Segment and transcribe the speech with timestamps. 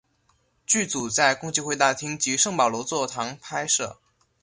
[0.65, 3.99] 剧组在共济会大厅及圣保罗座堂拍摄。